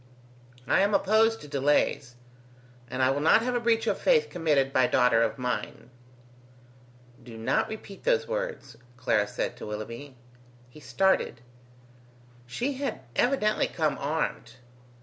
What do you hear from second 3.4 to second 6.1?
have a breach of faith committed by daughter of mine."